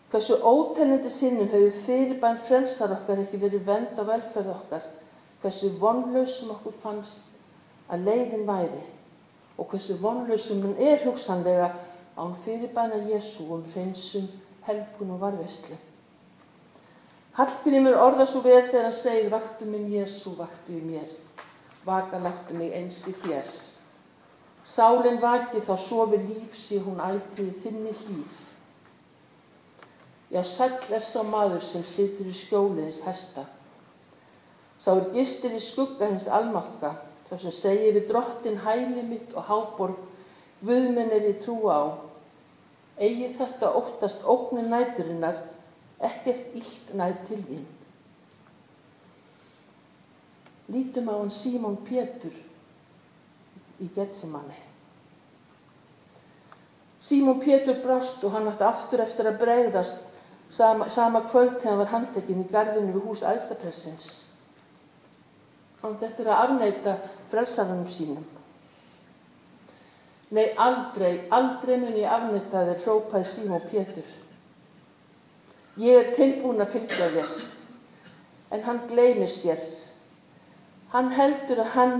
Hversu 0.10 0.40
ótennandi 0.42 1.10
sinnum 1.14 1.50
hefur 1.52 1.82
fyrirbæn 1.86 2.40
frelsar 2.46 2.94
okkar 2.96 3.22
ekki 3.24 3.42
verið 3.42 3.66
vend 3.66 3.98
á 3.98 4.04
velferð 4.06 4.54
okkar, 4.56 4.86
hversu 5.42 5.74
vonlausum 5.82 6.56
okkur 6.56 6.80
fannst 6.82 7.36
að 7.90 8.08
leiðin 8.10 8.48
væri 8.48 8.86
og 9.60 9.68
hversu 9.70 9.98
vonlausum 10.02 10.64
hún 10.64 10.78
er 10.80 11.04
hugsanlega 11.04 11.70
án 12.18 12.34
fyrirbæna 12.46 13.04
Jésu 13.10 13.52
um 13.54 13.64
hreinsum, 13.74 14.28
helgun 14.66 15.12
og 15.12 15.22
varveslu. 15.22 15.76
Hallgrímur 17.40 17.96
orða 17.96 18.26
svo 18.28 18.42
vel 18.44 18.66
þegar 18.68 18.90
hann 18.90 18.96
segir 18.98 19.30
vaktu 19.32 19.64
minn 19.64 19.88
Jésu, 19.94 20.34
vaktu 20.36 20.74
í 20.76 20.82
mér, 20.84 21.08
vaka 21.88 22.20
lagtu 22.20 22.58
mig 22.60 22.74
eins 22.76 22.98
í 23.08 23.14
þér. 23.22 23.48
Sálinn 24.68 25.22
vaki 25.22 25.62
þá 25.64 25.72
sofi 25.80 26.18
líf 26.20 26.58
sé 26.60 26.82
hún 26.84 27.00
ætið 27.00 27.54
þinni 27.64 27.94
hlýf. 28.02 28.42
Já, 30.30 30.42
sæll 30.44 30.92
er 30.98 31.06
sá 31.06 31.22
maður 31.24 31.64
sem 31.64 31.86
situr 31.88 32.28
í 32.28 32.36
skjóliðins 32.36 33.00
hesta. 33.08 33.46
Sá 34.76 34.92
er 34.98 35.08
gistir 35.16 35.56
í 35.56 35.62
skugga 35.64 36.10
hins 36.12 36.28
almakka, 36.28 36.92
þar 37.30 37.42
sem 37.46 37.56
segir 37.56 37.96
við 37.96 38.12
drottin 38.12 38.60
hæli 38.66 39.06
mitt 39.08 39.32
og 39.32 39.48
háborg, 39.48 40.04
Guðminn 40.60 41.16
er 41.16 41.24
ég 41.24 41.40
trú 41.46 41.56
á. 41.72 41.96
Egi 43.00 43.32
þetta 43.40 43.72
óttast 43.80 44.28
óknin 44.28 44.68
næturinnar, 44.74 45.40
ekkert 46.00 46.56
illt 46.56 46.94
nær 46.96 47.18
til 47.28 47.42
þín. 47.44 47.66
Lítum 50.70 51.10
á 51.10 51.18
hann 51.18 51.34
Símón 51.34 51.80
Pétur 51.84 52.36
í 53.82 53.90
Getsemanni. 53.96 54.58
Símón 57.02 57.42
Pétur 57.42 57.82
brást 57.84 58.24
og 58.24 58.36
hann 58.36 58.48
átti 58.52 58.68
aftur 58.68 59.04
eftir 59.04 59.28
að 59.28 59.40
bregðast 59.42 60.10
sama, 60.50 60.90
sama 60.90 61.24
kvöld 61.32 61.58
þegar 61.60 61.72
hann 61.72 61.82
var 61.84 61.94
handekinn 61.94 62.44
í 62.44 62.50
garðinu 62.52 62.96
við 62.96 63.08
hús 63.08 63.24
aðstapressins. 63.26 64.10
Hann 65.82 65.96
átti 65.96 66.10
eftir 66.10 66.30
að 66.30 66.44
afneita 66.46 66.96
frelsaranum 67.32 67.90
sínum. 67.90 68.28
Nei, 70.30 70.52
aldrei, 70.62 71.26
aldrei 71.34 71.80
mun 71.82 71.98
ég 71.98 72.12
afneita 72.14 72.68
þér, 72.68 72.82
hrópaði 72.86 73.30
Símón 73.32 73.64
Pétur. 73.72 74.06
Ég 75.80 75.96
er 75.96 76.10
tilbúin 76.16 76.60
að 76.60 76.74
fylgja 76.76 77.08
þér. 77.14 77.36
En 78.52 78.64
hann 78.66 78.82
gleymir 78.90 79.32
sér. 79.32 79.62
Hann 80.92 81.14
heldur 81.16 81.62
að 81.64 81.76
hann 81.76 81.96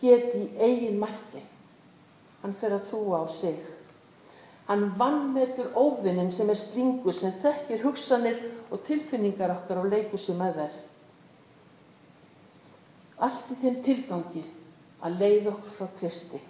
geti 0.00 0.48
eigin 0.58 0.98
mætti. 0.98 1.44
Hann 2.42 2.56
fer 2.60 2.74
að 2.74 2.88
trúa 2.88 3.22
á 3.22 3.26
sig. 3.30 3.60
Hann 4.66 4.88
vannmetur 4.98 5.70
óvinnin 5.76 6.32
sem 6.32 6.50
er 6.50 6.58
slingur 6.58 7.14
sem 7.14 7.34
þekkir 7.42 7.84
hugsanir 7.84 8.40
og 8.72 8.82
tilfinningar 8.88 9.52
okkar 9.52 9.84
á 9.84 9.90
leikusi 9.92 10.34
með 10.38 10.58
þær. 10.62 10.76
Allt 13.28 13.52
í 13.52 13.60
þeim 13.60 13.80
tilgangi 13.84 14.44
að 15.04 15.18
leið 15.20 15.50
okkur 15.52 15.76
frá 15.78 15.90
Kristi. 16.00 16.40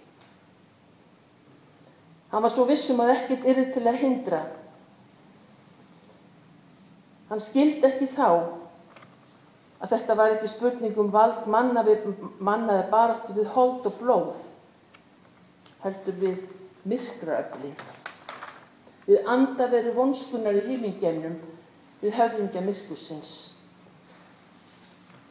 Hann 2.30 2.42
var 2.42 2.54
svo 2.54 2.64
vissum 2.71 3.02
að 3.02 3.16
ekkert 3.18 3.50
yrði 3.50 3.66
til 3.75 3.88
að 3.90 4.00
hindra. 4.00 4.44
Hann 7.35 7.43
skildi 7.43 7.83
ekki 7.88 8.07
þá 8.14 8.29
að 9.83 9.88
þetta 9.91 10.14
var 10.14 10.33
ekki 10.37 10.47
spurning 10.53 10.99
um 11.03 11.09
vald 11.11 11.49
manna, 11.50 11.83
við, 11.83 12.05
manna 12.38 12.76
eða 12.76 12.85
baráttu 12.93 13.35
við 13.35 13.49
hold 13.57 13.88
og 13.91 13.97
blóð, 13.99 14.37
heldur 15.83 16.14
við 16.21 16.45
myrkraöfli, 16.87 17.73
við 19.09 19.26
andaveri 19.35 19.97
vonskunar 19.97 20.61
í 20.61 20.62
hímingemnum, 20.69 21.35
við 22.05 22.14
höfðingja 22.21 22.62
myrkusins. 22.69 23.35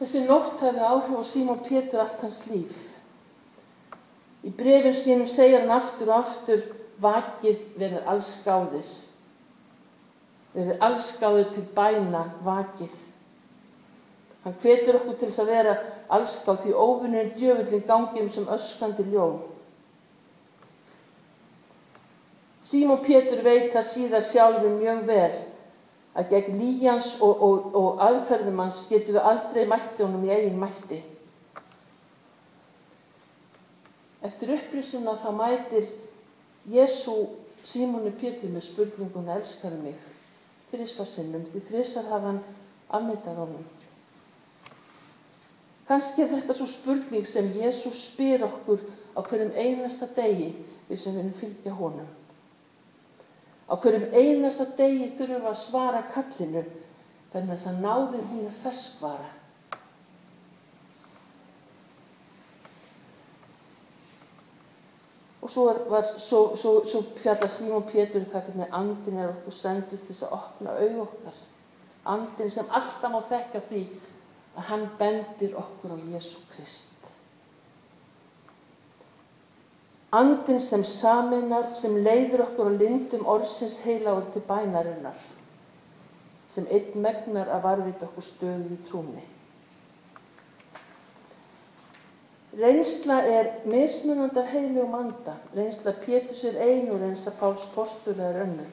Þessi 0.02 0.26
nótt 0.28 0.60
hefði 0.60 0.84
áhrif 0.84 1.16
á 1.16 1.24
Símón 1.24 1.64
Pétur 1.64 2.04
allt 2.04 2.20
hans 2.20 2.42
líf. 2.50 2.76
Í 4.44 4.52
brefin 4.52 5.00
sínum 5.00 5.32
segja 5.38 5.64
hann 5.64 5.72
aftur 5.72 6.12
og 6.12 6.20
aftur 6.20 6.68
vakið 7.00 7.64
verið 7.80 8.12
allskáðir. 8.12 8.92
Verið 10.54 10.84
allskáðir 10.86 11.50
til 11.54 11.64
bæna 11.74 12.28
vakið. 12.46 12.94
Hann 14.44 14.54
hvetur 14.60 15.00
okkur 15.00 15.16
til 15.18 15.30
þess 15.30 15.42
að 15.42 15.50
vera 15.50 15.74
allskáð 16.12 16.60
því 16.62 16.74
óvinnurinn 16.76 17.32
djöfullin 17.38 17.86
gangi 17.88 18.22
um 18.22 18.30
sem 18.30 18.46
öskandi 18.52 19.06
ljón. 19.08 19.40
Símón 22.64 23.02
Pétur 23.04 23.42
veit 23.44 23.72
það 23.72 23.88
síðar 23.88 24.24
sjálfur 24.24 24.76
mjög 24.78 25.02
vel 25.08 25.32
að 26.14 26.30
gegn 26.30 26.60
líjans 26.60 27.10
og, 27.24 27.42
og, 27.42 27.66
og 27.76 28.04
aðferðum 28.04 28.62
hans 28.62 28.84
getur 28.88 29.16
við 29.16 29.28
aldrei 29.32 29.66
mætti 29.68 30.04
honum 30.04 30.24
í 30.28 30.32
eigin 30.32 30.60
mætti. 30.60 31.00
Eftir 34.24 34.54
upprisuna 34.54 35.18
þá 35.20 35.30
mætir 35.36 35.88
Jésu 36.70 37.16
Símónu 37.64 38.12
Pétur 38.20 38.52
með 38.52 38.68
spurningun 38.68 39.32
elskar 39.32 39.72
mig 39.80 39.96
þrísvar 40.74 41.08
sinnum 41.08 41.46
því 41.52 41.62
þrísvar 41.70 42.10
hafa 42.10 42.32
hann 42.32 42.42
afneitað 42.90 43.40
honum. 43.44 43.64
Kanski 45.88 46.24
er 46.24 46.30
þetta 46.32 46.56
svo 46.56 46.66
spurning 46.70 47.26
sem 47.28 47.50
Jésu 47.58 47.92
spyr 47.92 48.44
okkur 48.46 48.80
á 49.14 49.20
hverjum 49.20 49.52
einasta 49.52 50.08
degi 50.16 50.50
við 50.88 51.00
sem 51.00 51.16
við 51.18 51.32
fylgja 51.40 51.74
honum. 51.76 52.08
Á 53.68 53.74
hverjum 53.80 54.10
einasta 54.12 54.66
degi 54.78 55.12
þurfum 55.18 55.44
við 55.44 55.50
að 55.52 55.60
svara 55.60 56.02
kallinu 56.14 56.64
þannig 57.32 57.50
að 57.50 57.54
þess 57.54 57.70
að 57.70 57.80
náðin 57.84 58.28
hún 58.32 58.46
er 58.48 58.58
ferskvara. 58.62 59.30
Og 65.44 65.50
svo, 65.50 65.64
var, 65.90 66.02
svo, 66.02 66.56
svo, 66.56 66.72
svo 66.88 67.02
fjalla 67.20 67.48
Símón 67.52 67.84
Pétur 67.84 68.22
um 68.22 68.30
það 68.32 68.46
hvernig 68.48 68.70
andin 68.72 69.18
er 69.20 69.28
okkur 69.28 69.52
sendur 69.52 70.00
til 70.00 70.06
þess 70.08 70.24
að 70.24 70.36
opna 70.38 70.76
auð 70.80 71.02
okkar. 71.02 71.42
Andin 72.14 72.52
sem 72.52 72.70
alltaf 72.72 73.12
má 73.12 73.20
þekka 73.28 73.60
því 73.68 73.82
að 74.54 74.66
hann 74.70 74.86
bendir 74.98 75.58
okkur 75.60 75.92
á 75.92 75.98
Jésu 76.14 76.40
Krist. 76.54 76.94
Andin 80.14 80.60
sem 80.62 80.84
saminar, 80.86 81.74
sem 81.76 81.96
leiður 82.06 82.46
okkur 82.46 82.70
á 82.70 82.78
lindum 82.80 83.28
orðsins 83.28 83.80
heiláður 83.84 84.30
til 84.32 84.44
bænarinnar, 84.48 85.16
sem 86.54 86.68
einn 86.70 87.00
megnar 87.02 87.50
að 87.50 87.64
varvita 87.68 88.08
okkur 88.08 88.28
stöðu 88.32 88.76
í 88.76 88.82
trúni. 88.88 89.24
Reynsla 92.58 93.18
er 93.26 93.46
mismunandar 93.66 94.46
heilu 94.46 94.80
og 94.82 94.90
manda. 94.90 95.34
Reynsla 95.56 95.92
Pétus 96.04 96.44
er 96.44 96.60
einu 96.62 96.98
reynsla 96.98 97.32
Páls 97.40 97.66
postur 97.74 98.20
er 98.20 98.42
önnur. 98.42 98.70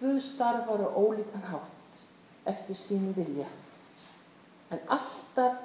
Guð 0.00 0.20
starfar 0.20 0.84
á 0.84 0.88
ólíkan 0.92 1.46
hátt 1.48 2.02
eftir 2.46 2.76
sínu 2.76 3.14
vilja. 3.16 3.48
En 4.70 4.78
alltaf 4.88 5.56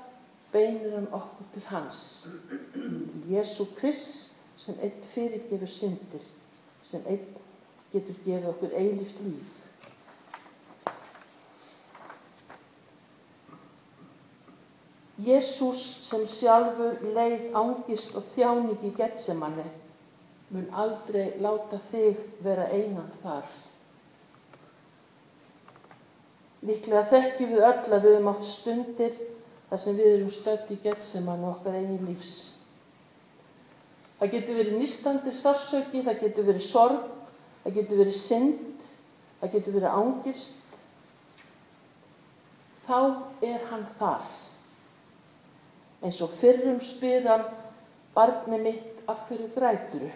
beinir 0.52 0.96
hann 0.96 1.12
okkur 1.12 1.46
til 1.54 1.64
hans. 1.68 2.28
Jésu 3.28 3.66
Krist 3.76 4.36
sem 4.58 4.76
einn 4.82 5.04
fyrirgefur 5.14 5.68
syndir, 5.68 6.24
sem 6.84 7.04
einn 7.08 7.26
getur 7.94 8.16
gefið 8.26 8.50
okkur 8.54 8.76
eilift 8.76 9.20
líf. 9.26 9.59
Jésús 15.20 15.82
sem 16.08 16.24
sjálfur 16.32 17.02
leið 17.16 17.50
ángist 17.58 18.16
og 18.16 18.28
þjáning 18.36 18.84
í 18.88 18.92
getsemanni 18.96 19.66
mun 20.50 20.70
aldrei 20.74 21.36
láta 21.44 21.78
þig 21.92 22.22
vera 22.44 22.70
einan 22.74 23.10
þar. 23.24 23.50
Líklega 26.66 27.04
þekkjum 27.12 27.52
við 27.54 27.66
öll 27.68 27.94
að 27.94 28.06
við 28.06 28.16
erum 28.16 28.32
átt 28.32 28.48
stundir 28.48 29.20
þar 29.70 29.84
sem 29.84 30.00
við 30.00 30.10
erum 30.16 30.32
stödd 30.34 30.72
í 30.74 30.80
getsemanni 30.84 31.48
okkar 31.52 31.78
einin 31.78 32.08
lífs. 32.08 32.34
Það 34.20 34.34
getur 34.34 34.58
verið 34.60 34.80
nýstandi 34.82 35.32
sársöki, 35.36 36.02
það 36.04 36.24
getur 36.26 36.48
verið 36.50 36.66
sorg, 36.66 37.06
það 37.64 37.78
getur 37.78 38.02
verið 38.02 38.18
synd, 38.20 38.90
það 39.40 39.54
getur 39.56 39.78
verið 39.78 39.96
ángist. 40.02 40.80
Þá 42.90 43.00
er 43.46 43.68
hann 43.70 43.86
þar. 44.00 44.26
Eins 46.04 46.22
og 46.22 46.34
fyrrum 46.40 46.80
spyr 46.82 47.28
hann, 47.28 47.46
barni 48.16 48.62
mitt, 48.64 49.04
af 49.10 49.26
hverju 49.28 49.50
græturu? 49.56 50.10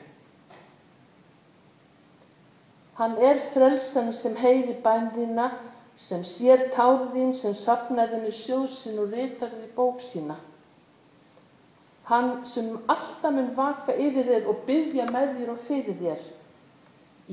Hann 2.93 3.17
er 3.17 3.39
frelsan 3.53 4.13
sem 4.13 4.35
heyri 4.37 4.75
bændina, 4.83 5.49
sem 5.97 6.23
sér 6.23 6.69
tárðín, 6.73 7.33
sem 7.33 7.55
sapnar 7.55 8.11
henni 8.13 8.31
sjóðsinn 8.33 8.99
og 9.01 9.13
reytar 9.13 9.49
þið 9.49 9.71
bók 9.75 10.01
sína. 10.01 10.37
Hann 12.09 12.43
sem 12.45 12.69
alltaf 12.87 13.31
mun 13.33 13.53
vaka 13.57 13.95
yfir 13.95 14.27
þér 14.27 14.47
og 14.51 14.61
byggja 14.67 15.07
með 15.09 15.35
þér 15.39 15.51
og 15.53 15.65
fyrir 15.67 15.99
þér, 16.01 16.23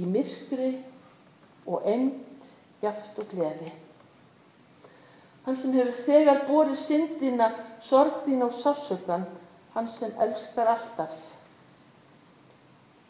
í 0.01 0.09
myrkri 0.09 0.73
og 1.67 1.87
end, 1.89 2.51
jaft 2.81 3.19
og 3.21 3.29
gleði. 3.33 3.73
Hann 5.45 5.57
sem 5.57 5.73
hefur 5.73 5.97
þegar 6.05 6.45
borið 6.49 6.77
syndina, 6.77 7.51
sorg 7.81 8.23
þín 8.27 8.45
og 8.45 8.53
sásökan, 8.53 9.25
hann 9.75 9.89
sem 9.89 10.13
elskar 10.21 10.69
alltaf. 10.75 11.17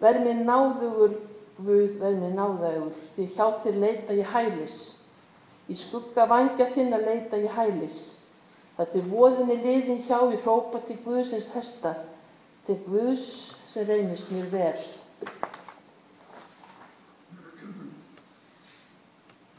Verð 0.01 0.25
mér 0.25 0.47
náðugur, 0.47 1.19
Guð, 1.61 1.99
verð 2.01 2.23
mér 2.23 2.37
náðugur, 2.39 2.95
því 3.17 3.27
hjá 3.35 3.47
þér 3.65 3.75
leita 3.83 4.17
ég 4.17 4.31
hælis. 4.33 4.79
Í 5.69 5.77
skugga 5.77 6.25
vangja 6.31 6.71
þinn 6.73 6.95
að 6.97 7.05
leita 7.11 7.41
ég 7.43 7.53
hælis. 7.59 7.99
Það 8.79 8.95
til 8.95 9.03
voðinni 9.11 9.59
liðin 9.61 10.01
hjá 10.07 10.17
ég 10.33 10.41
hrópa 10.47 10.81
til 10.87 10.97
Guðsins 11.05 11.51
hestar, 11.53 11.99
til 12.65 12.79
Guðs 12.87 13.27
sem 13.69 13.85
reynist 13.85 14.33
mér 14.33 14.49
vel. 14.55 14.87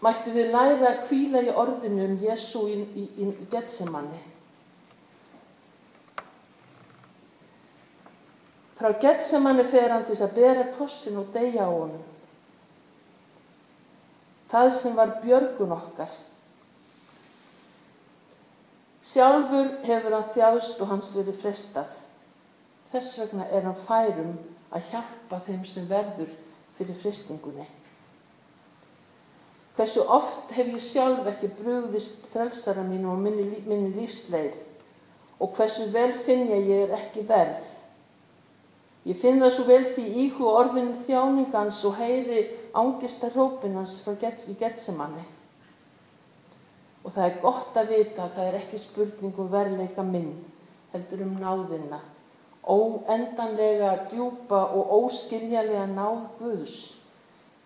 Mættu 0.01 0.33
við 0.33 0.49
læra 0.49 0.95
að 0.95 1.01
kvíla 1.05 1.43
í 1.45 1.51
orðinu 1.53 2.07
um 2.07 2.13
Jésu 2.23 2.63
í, 2.71 2.77
í, 2.97 3.03
í 3.21 3.47
Getsemanni. 3.51 4.21
Frá 8.79 8.95
Getsemanni 8.97 9.67
fer 9.69 9.93
hann 9.93 10.07
til 10.07 10.17
að 10.17 10.33
bera 10.39 10.65
krossin 10.73 11.19
og 11.21 11.29
deyja 11.35 11.67
á 11.67 11.69
honum. 11.69 12.07
Það 14.49 14.69
sem 14.79 14.95
var 14.97 15.19
björgun 15.21 15.75
okkar. 15.75 16.15
Sjálfur 19.05 19.69
hefur 19.85 20.15
hann 20.17 20.31
þjáðst 20.33 20.81
og 20.81 20.89
hans 20.91 21.11
verið 21.13 21.37
frestað. 21.43 21.93
Þess 22.91 23.19
vegna 23.21 23.45
er 23.53 23.69
hann 23.69 23.77
færum 23.85 24.33
að 24.73 24.89
hjálpa 24.89 25.39
þeim 25.45 25.61
sem 25.69 25.85
verður 25.89 26.33
fyrir 26.79 26.97
frestingunni. 27.03 27.67
Hversu 29.77 30.03
oft 30.03 30.51
hef 30.51 30.67
ég 30.67 30.83
sjálf 30.83 31.27
ekki 31.31 31.47
brugðist 31.61 32.27
frelsara 32.33 32.83
mínu 32.83 33.13
og 33.13 33.21
minni, 33.23 33.61
minni 33.65 33.93
lífsleið 33.95 34.57
og 35.41 35.55
hversu 35.57 35.87
vel 35.93 36.11
finn 36.25 36.49
ég 36.51 36.67
ég 36.69 36.83
er 36.85 36.97
ekki 36.99 37.23
verð. 37.25 37.61
Ég 39.09 39.17
finn 39.17 39.39
það 39.41 39.53
svo 39.55 39.63
vel 39.65 39.85
því 39.95 40.03
íhu 40.27 40.49
orðinu 40.51 40.93
þjáningans 41.07 41.79
og 41.89 41.95
heyri 41.97 42.43
ángista 42.77 43.31
hrópinans 43.33 43.97
frá 44.05 44.13
gets, 44.21 44.45
í 44.51 44.55
getsemanni. 44.59 45.23
Og 47.01 47.15
það 47.15 47.25
er 47.25 47.39
gott 47.41 47.79
að 47.81 47.95
vita 47.95 48.27
að 48.27 48.35
það 48.35 48.47
er 48.51 48.57
ekki 48.59 48.81
spurning 48.83 49.39
um 49.41 49.49
verleika 49.49 50.05
minn, 50.05 50.35
heldur 50.93 51.25
um 51.25 51.33
náðina, 51.41 51.97
óendanlega 52.61 53.95
djúpa 54.11 54.67
og 54.77 54.93
óskiljanlega 54.99 55.87
náð 55.95 56.27
Guðs. 56.37 57.00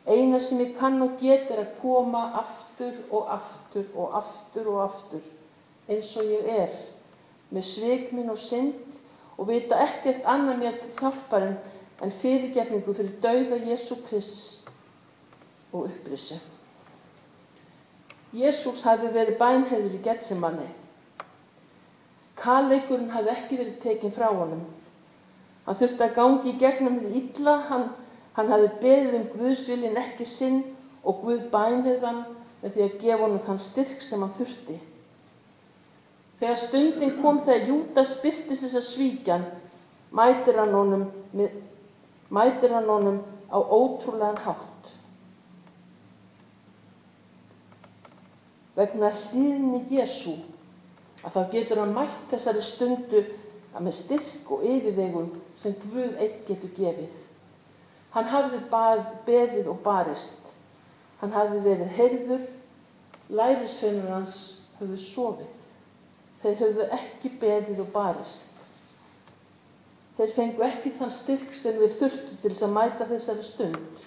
Eina 0.06 0.40
sem 0.40 0.60
ég 0.62 0.76
kann 0.78 1.02
og 1.02 1.18
get 1.22 1.50
er 1.50 1.64
að 1.64 1.78
koma 1.82 2.28
aftur 2.42 2.98
og 3.10 3.32
aftur 3.34 3.88
og 3.96 4.18
aftur 4.22 4.68
og 4.74 4.84
aftur 4.84 5.24
eins 5.90 6.12
og 6.18 6.30
ég 6.30 6.50
er 6.50 6.76
með 7.54 7.68
sveikminn 7.70 8.30
og 8.34 8.42
synd 8.42 9.00
og 9.38 9.50
vita 9.50 9.80
ekkert 9.86 10.28
annað 10.30 10.62
mér 10.62 10.78
til 10.82 10.94
hjálparinn 11.00 11.58
en 12.06 12.14
fyrirgefningu 12.22 12.94
fyrir 12.94 13.18
dauða 13.24 13.60
Jésu 13.66 13.98
Krist 14.06 14.70
og 15.74 15.90
upprissu. 15.90 16.38
Jésús 18.36 18.84
hafi 18.84 19.08
verið 19.16 19.38
bænheður 19.40 19.94
í 19.96 20.02
Getsemanni. 20.04 20.68
Kalleikurinn 22.36 23.14
hafi 23.14 23.32
ekki 23.32 23.60
verið 23.60 23.78
tekinn 23.84 24.16
frá 24.16 24.28
honum. 24.28 24.66
Hann 25.66 25.78
þurfti 25.80 26.04
að 26.04 26.18
gangi 26.18 26.52
í 26.52 26.58
gegnum 26.60 26.98
því 27.00 27.22
illa, 27.22 27.56
hann, 27.70 27.86
hann 28.36 28.52
hafi 28.52 28.72
beðið 28.82 29.20
um 29.20 29.28
Guðsvilin 29.36 30.00
ekki 30.00 30.28
sinn 30.28 30.62
og 31.06 31.22
Guð 31.24 31.48
bænheð 31.54 32.04
hann 32.04 32.24
með 32.62 32.76
því 32.76 32.84
að 32.86 32.98
gefa 33.04 33.22
honum 33.24 33.44
þann 33.46 33.62
styrk 33.64 34.04
sem 34.04 34.24
hann 34.24 34.36
þurfti. 34.40 34.78
Þegar 36.40 36.60
stundin 36.60 37.16
kom 37.22 37.40
þegar 37.46 37.70
Júdas 37.70 38.16
spyrtist 38.18 38.66
þess 38.66 38.80
að 38.80 38.88
svíkjan, 38.90 39.46
mætir 40.12 40.60
hann 40.60 40.76
honum, 40.76 41.06
mætir 42.34 42.76
hann 42.76 42.90
honum 42.92 43.22
á 43.48 43.58
ótrúlegan 43.62 44.42
hátt. 44.44 44.92
Vegna 48.76 49.14
hlýðni 49.16 49.86
Jésu 49.96 50.36
að 51.24 51.38
þá 51.38 51.42
getur 51.54 51.80
hann 51.86 51.96
mætt 51.96 52.26
þessari 52.34 52.64
stundu 52.66 53.22
að 53.76 53.86
með 53.88 53.96
styrk 54.02 54.52
og 54.52 54.66
yfirvegun 54.68 55.32
sem 55.56 55.78
Guð 55.86 56.20
eitt 56.20 56.44
getur 56.50 56.74
gefið. 56.76 57.25
Hann 58.16 58.30
hafði 58.32 58.62
beðið 59.28 59.68
og 59.68 59.82
barist. 59.84 60.56
Hann 61.20 61.34
hafði 61.36 61.62
verið 61.66 61.94
heyrður, 61.98 62.44
lærisveinur 63.36 64.14
hans 64.14 64.36
höfðu 64.80 65.00
sofið. 65.04 65.54
Þeir 66.44 66.60
höfðu 66.62 66.90
ekki 66.96 67.32
beðið 67.42 67.82
og 67.84 67.92
barist. 67.96 68.52
Þeir 70.16 70.32
fengu 70.32 70.64
ekki 70.64 70.94
þann 70.96 71.12
styrk 71.12 71.56
sem 71.58 71.76
við 71.80 71.98
þurftu 72.00 72.38
til 72.40 72.52
þess 72.54 72.68
að 72.68 72.76
mæta 72.78 73.08
þessari 73.10 73.44
stund. 73.44 74.06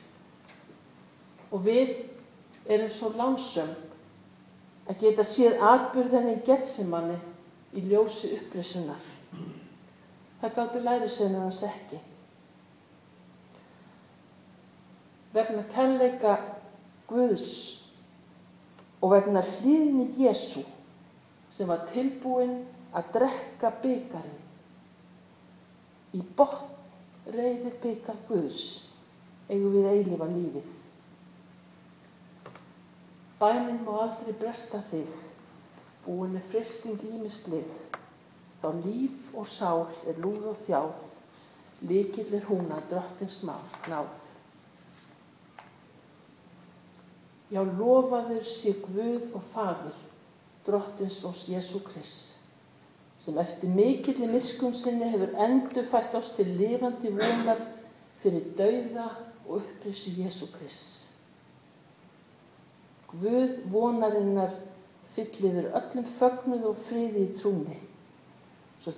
Og 1.53 1.65
við 1.67 1.93
erum 2.69 2.93
svo 2.93 3.13
lánsum 3.17 3.75
að 4.89 5.03
geta 5.03 5.25
séð 5.29 5.61
atbyrðinni 5.69 6.39
í 6.39 6.45
getsimanni 6.49 7.19
í 7.77 7.85
ljósi 7.91 8.33
upprisunar. 8.39 9.01
Það 10.41 10.55
gáttu 10.57 10.81
lærisveinar 10.85 11.45
hans 11.45 11.61
ekki. 11.67 12.01
Vegna 15.39 15.63
kærleika 15.71 16.33
Guðs 17.07 17.51
og 18.99 19.13
vegna 19.13 19.41
hlýðni 19.47 20.09
Jésu 20.19 20.65
sem 21.55 21.69
var 21.71 21.87
tilbúin 21.93 22.57
að 22.97 23.13
drekka 23.15 23.71
byggarinn 23.85 24.43
í 26.19 26.21
botn 26.37 27.33
reyðir 27.37 27.79
byggar 27.85 28.19
Guðs 28.27 28.63
eigum 29.49 29.73
við 29.77 29.89
eilifa 29.93 30.29
lífið. 30.33 30.69
Bænin 33.39 33.83
má 33.87 33.93
aldrei 34.03 34.35
bresta 34.41 34.81
þig, 34.91 35.11
búin 36.05 36.35
með 36.35 36.49
fristing 36.53 37.05
ímislið, 37.07 37.69
þá 38.63 38.69
líf 38.83 39.37
og 39.39 39.47
sál 39.47 39.85
er 40.11 40.19
lúð 40.19 40.51
og 40.53 40.59
þjáð, 40.65 40.97
líkill 41.87 42.33
er 42.35 42.49
hún 42.49 42.73
að 42.75 42.89
drottins 42.91 43.45
náð. 43.47 44.28
Já, 47.49 47.63
lofaður 47.65 48.45
sé 48.45 48.75
Guð 48.83 49.31
og 49.33 49.45
Fadur, 49.55 49.97
drottins 50.67 51.23
og 51.25 51.37
Jésu 51.49 51.81
Krist, 51.81 52.43
sem 53.19 53.39
eftir 53.41 53.73
mikilli 53.73 54.29
miskun 54.29 54.77
sinni 54.77 55.09
hefur 55.09 55.33
endur 55.47 55.89
fætt 55.89 56.17
ást 56.19 56.37
til 56.37 56.53
lifandi 56.59 57.15
vonar 57.15 57.63
fyrir 58.21 58.53
dauða 58.59 59.09
og 59.47 59.63
upprissu 59.63 60.13
Jésu 60.19 60.51
Krist. 60.53 61.09
Guð 63.09 63.57
vonarinnar 63.73 64.53
fylliður 65.17 65.73
öllum 65.81 66.13
fögnuð 66.21 66.69
og 66.69 66.87
friði 66.91 67.25
í 67.25 67.35
trúni, 67.41 67.81
svo, 68.85 68.93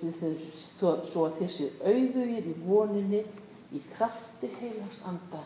svo 1.07 1.27
að 1.29 1.39
þessi 1.39 1.71
auðugir 1.79 2.51
í 2.51 2.59
voninni 2.67 3.23
í 3.71 3.79
krafti 3.93 4.51
heilags 4.59 5.05
anda 5.07 5.45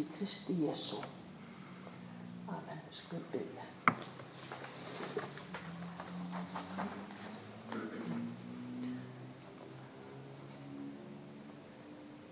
í 0.00 0.08
Kristi 0.16 0.56
Jésu. 0.64 1.04
Amen. 2.50 2.80
Skulum 2.90 3.24
byrja. 3.32 3.64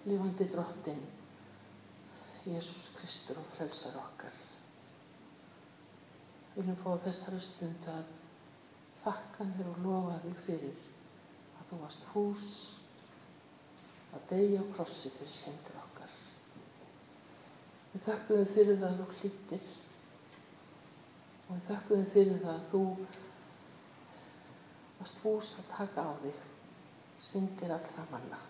Lífandi 0.09 0.45
drottin, 0.49 1.01
Jésús 2.47 2.91
Kristur 2.97 3.39
og 3.39 3.49
frelsar 3.57 3.99
okkar. 4.01 4.35
Við 6.55 6.63
viljum 6.65 6.79
fá 6.83 6.95
þessari 7.05 7.41
stund 7.45 7.89
að 7.93 8.15
þakka 9.05 9.47
mér 9.53 9.69
og 9.71 9.83
lofa 9.85 10.17
þig 10.25 10.41
fyrir 10.47 10.87
að 11.61 11.69
þú 11.71 11.81
varst 11.83 12.09
hús 12.15 12.47
að 14.17 14.25
deyja 14.33 14.65
á 14.65 14.71
krossi 14.73 15.13
fyrir 15.15 15.37
syndir 15.37 15.77
okkar. 15.85 16.17
Við 17.93 18.09
þakkum 18.09 18.41
þið 18.41 18.57
fyrir 18.57 18.81
það 18.81 18.89
að 18.89 19.03
þú 19.03 19.21
hlýttir 19.21 19.69
og 21.49 21.55
við 21.57 21.65
þakkum 21.71 22.05
þið 22.05 22.13
fyrir 22.13 22.41
það 22.43 22.55
að 22.55 22.69
þú 22.73 22.83
varst 24.99 25.21
hús 25.25 25.53
að 25.63 25.69
taka 25.73 26.05
á 26.05 26.13
þig 26.23 26.43
syndir 27.29 27.73
allra 27.75 28.05
manna. 28.11 28.41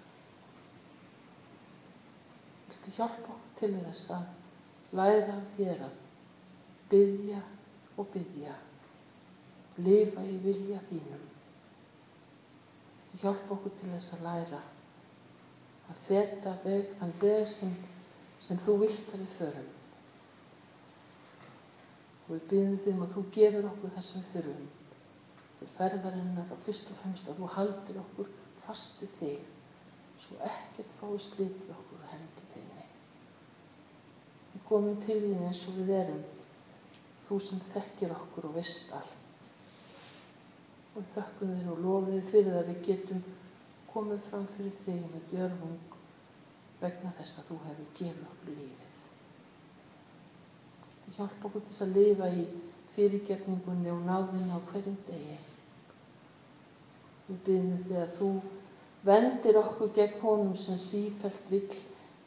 Viltu 2.69 2.95
hjálpa 2.97 3.37
til 3.61 3.73
þess 3.77 4.11
að 4.17 4.97
læra 4.99 5.39
þér 5.57 5.85
að 5.87 5.95
byggja 6.91 7.43
og 7.99 8.11
byggja, 8.15 8.57
lifa 9.85 10.25
í 10.25 10.37
vilja 10.45 10.83
þínum. 10.89 11.25
Viltu 12.99 13.23
hjálpa 13.23 13.55
okkur 13.57 13.79
til 13.79 13.93
þess 13.95 14.19
að 14.19 14.27
læra 14.29 14.63
að 15.89 16.05
feta 16.09 16.55
veg, 16.65 16.95
þann 16.99 17.15
veg 17.23 17.49
sem, 17.49 17.75
sem 18.45 18.61
þú 18.65 18.81
vilt 18.85 19.13
að 19.15 19.23
við 19.23 19.37
förum. 19.39 19.75
Og 22.29 22.35
við 22.35 22.49
byggjum 22.51 22.81
því 22.85 22.93
um 22.95 23.05
að 23.07 23.14
þú 23.14 23.23
gefur 23.37 23.71
okkur 23.71 23.95
það 23.95 24.05
sem 24.09 24.25
við 24.25 24.35
þurfum 24.35 24.67
til 25.59 25.69
ferðarinnar 25.75 26.51
og 26.55 26.67
fyrst 26.67 26.91
og 26.93 26.99
fremst 27.03 27.31
að 27.31 27.38
þú 27.41 27.53
haldir 27.55 28.01
okkur 28.03 28.29
fast 28.67 29.01
við 29.03 29.14
þig 29.21 29.47
svo 30.23 30.41
ekkert 30.45 30.93
fái 30.99 31.21
slítið 31.25 31.71
okkur 31.75 32.03
og 32.03 32.11
hendi 32.12 32.45
þinni. 32.53 32.85
Við 34.53 34.67
komum 34.69 34.99
til 35.05 35.19
þín 35.25 35.47
eins 35.49 35.62
og 35.71 35.79
við 35.79 35.95
erum, 36.03 36.25
þú 37.29 37.41
sem 37.47 37.64
þekkir 37.73 38.14
okkur 38.17 38.49
og 38.51 38.57
veist 38.59 38.93
allt. 38.99 39.17
Og 40.95 41.01
við 41.01 41.12
þökkum 41.17 41.55
þér 41.55 41.71
og 41.73 41.85
lofum 41.87 42.12
þér 42.12 42.29
fyrir 42.33 42.59
að 42.59 42.73
við 42.73 42.83
getum 42.91 43.25
komið 43.93 44.29
fram 44.29 44.47
fyrir 44.57 44.77
þig 44.85 45.07
með 45.14 45.31
djörfung 45.33 45.97
vegna 46.83 47.14
þess 47.19 47.41
að 47.41 47.51
þú 47.51 47.62
hefur 47.64 47.91
gefið 48.03 48.29
okkur 48.33 48.55
lífið. 48.59 48.88
Hjálpa 51.16 51.49
okkur 51.49 51.64
til 51.64 51.73
þess 51.73 51.85
að 51.87 51.97
lifa 51.99 52.31
í 52.31 52.47
fyrirgefningunni 52.94 53.92
og 53.94 54.05
náðinu 54.07 54.59
á 54.59 54.61
hverjum 54.71 54.97
degi. 55.07 55.37
Við 57.29 57.42
byrjum 57.47 57.85
því 57.88 58.01
að 58.03 58.16
þú 58.18 58.31
vendir 59.09 59.61
okkur 59.61 59.92
gegn 59.97 60.21
honum 60.23 60.57
sem 60.59 60.81
sífælt 60.83 61.53
vill 61.53 61.77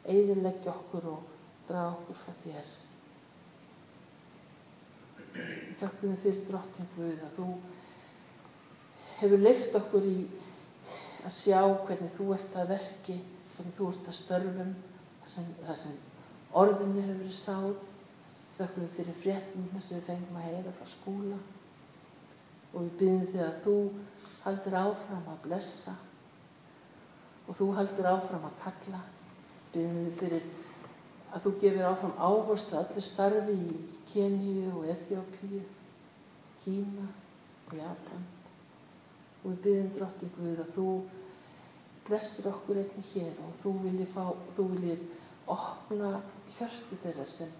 eiðileggja 0.08 0.72
okkur 0.72 1.10
og 1.12 1.28
draga 1.68 1.92
okkur 1.96 2.20
frá 2.22 2.38
þér. 2.44 2.72
Við 5.32 5.76
þakkum 5.80 6.16
þið 6.16 6.22
fyrir 6.24 6.42
drottin 6.48 6.90
Guð 6.96 7.26
að 7.26 7.36
þú 7.36 7.50
hefur 9.22 9.44
leift 9.46 9.76
okkur 9.78 10.08
í 10.08 10.16
að 11.22 11.34
sjá 11.36 11.60
hvernig 11.86 12.16
þú 12.16 12.32
ert 12.34 12.56
að 12.58 12.72
verki, 12.74 13.20
hvernig 13.52 13.76
þú 13.78 13.88
ert 13.92 14.08
að 14.10 14.18
störfum, 14.18 14.72
það 15.22 15.34
sem, 15.36 15.50
það 15.62 15.80
sem 15.84 15.98
orðinu 16.62 17.04
hefur 17.04 17.20
verið 17.22 17.38
sáð. 17.38 17.91
Þakkum 18.62 18.84
við 18.84 18.92
fyrir 18.94 19.14
fréttina 19.18 19.80
sem 19.82 19.98
við 19.98 20.04
fengum 20.06 20.36
að 20.38 20.44
heyra 20.46 20.72
frá 20.76 20.86
skóla 20.86 21.38
og 22.72 22.84
við 22.84 22.92
byrjum 23.00 23.24
því 23.32 23.40
að 23.42 23.56
þú 23.64 23.72
haldir 24.44 24.76
áfram 24.78 25.24
að 25.32 25.40
blessa. 25.46 25.94
Og 27.48 27.56
þú 27.58 27.66
haldir 27.76 28.06
áfram 28.06 28.44
að 28.46 28.60
kalla. 28.62 29.00
Byrjum 29.72 29.96
við 30.04 30.20
fyrir 30.20 30.46
að 31.32 31.42
þú 31.46 31.52
gefur 31.64 31.88
áfram 31.88 32.14
áherslu 32.28 32.78
öllu 32.82 33.02
starfi 33.08 33.56
í 33.56 33.80
Keníu 34.12 34.70
og 34.76 34.86
Eþjópíu, 34.94 35.64
Kína 36.62 37.08
og 37.66 37.74
Japan. 37.80 38.30
Og 39.42 39.50
við 39.50 39.58
byrjum 39.66 39.90
drottin 39.98 40.32
Guð 40.36 40.62
að 40.62 40.72
þú 40.78 40.86
blessir 42.06 42.48
okkur 42.52 42.78
einnig 42.84 43.10
hér 43.16 43.42
og 43.42 43.58
þú 43.66 43.74
viljið 44.76 45.04
opna 45.50 46.14
hjörtu 46.54 47.02
þeirra 47.02 47.26
sem 47.26 47.50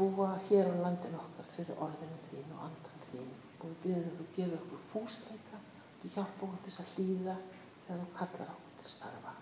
búa 0.00 0.38
hér 0.48 0.70
á 0.72 0.74
landin 0.80 1.16
okkar 1.18 1.48
fyrir 1.54 1.80
orðinu 1.84 2.18
þín 2.30 2.52
og 2.56 2.62
andan 2.68 3.02
þín. 3.10 3.32
Og 3.60 3.66
við 3.68 3.76
byrjum 3.82 4.16
þú 4.16 4.26
gefur 4.36 4.62
okkur 4.62 4.86
fúsleika. 4.92 5.60
Þú 6.00 6.12
hjálpa 6.14 6.46
okkur 6.46 6.62
til 6.64 6.74
að 6.82 6.92
hlýða 6.94 7.36
þegar 7.84 8.00
þú 8.00 8.08
kallar 8.18 8.52
okkur 8.54 8.78
til 8.80 8.92
starfa. 8.94 9.34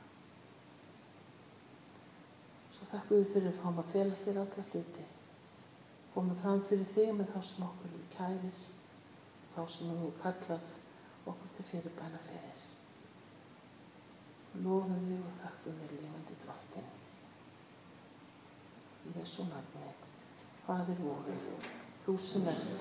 Svo 2.75 2.91
þakku 2.93 3.21
við 3.21 3.33
fyrir 3.35 3.53
að 3.53 3.63
fáum 3.63 3.81
að 3.85 3.95
fela 3.95 4.19
þér 4.25 4.43
alla 4.43 4.67
hluti. 4.73 5.07
Komum 6.15 6.43
fram 6.43 6.67
fyrir 6.71 6.93
þig 6.97 7.15
með 7.15 7.33
þá 7.35 7.41
sem 7.53 7.67
okkur 7.69 7.95
eru 7.95 8.13
kæðir 8.17 8.63
þá 9.55 9.63
sem 9.77 9.97
þú 10.03 10.13
kallað 10.23 10.77
okkur 11.31 11.57
til 11.57 11.71
fyrir 11.73 11.99
bæna 12.01 12.23
fyrir. 12.27 12.63
Lofum 14.65 15.11
þig 15.11 15.21
og 15.23 15.43
þakkum 15.45 15.83
þig 15.83 15.99
lífandi 15.99 16.41
drottin 16.45 16.98
þessu 19.19 19.51
nafni 19.53 19.89
Fadir 20.69 20.99
vor, 21.01 21.29
þú 22.05 22.15
sem 22.21 22.49
ert 22.51 22.81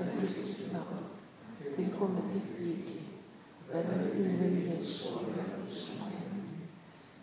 helgist 0.00 0.48
þitt 0.56 0.72
nafn, 0.74 1.04
til 1.76 1.84
komið 1.94 2.32
þitt 2.32 2.56
ríki, 2.58 3.02
verður 3.68 4.08
þín 4.10 4.32
viljið 4.40 4.80
svo 4.90 5.22
verður 5.28 5.68
sem 5.78 6.00
henni. 6.08 6.66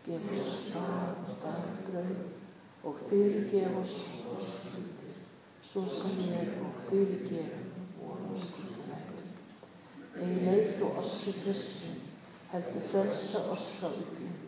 Gef 0.06 0.30
oss 0.38 0.70
dag 0.78 1.20
og 1.26 1.44
dagbröð 1.44 2.88
og 2.88 3.04
fyrirgef 3.10 3.76
oss 3.82 3.98
og 4.32 4.40
skuldir, 4.54 5.20
svo 5.60 5.84
sem 5.92 6.16
við 6.24 6.56
og 6.70 6.80
fyrirgefum 6.88 7.92
vorum 7.98 8.40
skuldarættum. 8.46 9.36
Eða 10.16 10.40
leið 10.48 10.74
þú 10.80 10.96
oss 11.04 11.18
í 11.28 11.36
fristin, 11.42 12.00
heldur 12.56 12.90
frelsa 12.94 13.44
oss 13.52 13.70
frá 13.82 13.92
yllin, 13.92 14.42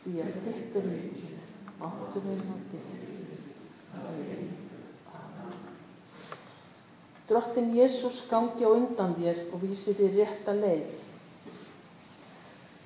því 0.00 0.18
að 0.24 0.44
þitt 0.46 0.80
er 0.80 0.92
ríkið, 1.82 2.12
mátturinn 2.22 2.40
og 2.52 2.60
dyrk. 2.70 3.02
Drottin 7.28 7.72
Jésús 7.74 8.28
gangi 8.28 8.64
á 8.66 8.70
undan 8.70 9.14
þér 9.16 9.38
og 9.52 9.62
vísi 9.62 9.94
þér 9.94 10.16
rétta 10.18 10.52
leið. 10.52 10.90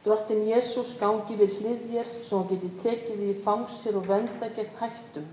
Drottin 0.04 0.44
Jésús 0.46 0.94
gangi 1.00 1.34
við 1.34 1.56
hlið 1.60 1.80
þér 1.90 2.12
svo 2.22 2.38
hann 2.38 2.50
geti 2.52 2.70
tekið 2.82 3.16
því 3.22 3.32
fangsir 3.42 3.96
og 3.96 4.06
venda 4.06 4.48
gegn 4.54 4.76
hættum. 4.78 5.26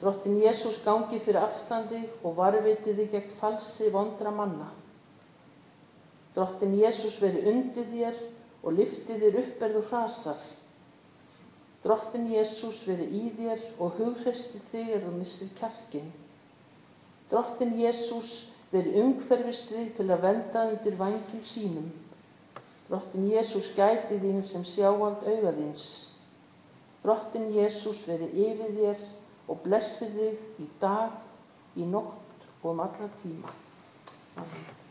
Drottin 0.00 0.36
Jésús 0.38 0.78
gangi 0.84 1.18
fyrir 1.18 1.42
aftan 1.42 1.88
þig 1.90 2.06
og 2.22 2.36
varviti 2.36 2.94
þig 2.94 3.10
gegn 3.10 3.34
falsi 3.40 3.90
vondra 3.90 4.30
manna. 4.30 4.70
Drottin 6.36 6.78
Jésús 6.78 7.18
veri 7.20 7.42
undir 7.50 7.90
þér 7.90 8.22
og 8.62 8.76
lifti 8.76 9.18
þér 9.18 9.42
upp 9.42 9.62
er 9.66 9.74
þú 9.74 9.86
hrasar. 9.90 10.59
Drottin 11.84 12.26
Jésús 12.28 12.82
veri 12.84 13.06
í 13.16 13.30
þér 13.38 13.62
og 13.80 13.96
hughresti 13.96 14.60
þig 14.70 14.90
er 14.96 15.04
þú 15.06 15.12
missir 15.16 15.52
kjarkinn. 15.56 16.10
Drottin 17.30 17.72
Jésús 17.78 18.50
veri 18.72 18.98
umhverfisrið 19.00 19.94
til 19.96 20.08
að 20.10 20.26
venda 20.26 20.66
undir 20.68 20.98
vangjum 20.98 21.44
sínum. 21.48 21.88
Drottin 22.88 23.30
Jésús 23.30 23.70
gæti 23.76 24.18
þín 24.20 24.42
sem 24.44 24.66
sjáald 24.66 25.24
augaðins. 25.24 25.86
Drottin 27.04 27.48
Jésús 27.54 28.02
veri 28.08 28.28
yfir 28.48 28.74
þér 28.76 29.06
og 29.48 29.62
blessi 29.64 30.10
þig 30.12 30.60
í 30.66 30.68
dag, 30.82 31.16
í 31.80 31.86
nótt 31.88 32.44
og 32.60 32.74
um 32.74 32.84
alla 32.84 33.08
tíma. 33.22 33.56
Amen. 34.36 34.79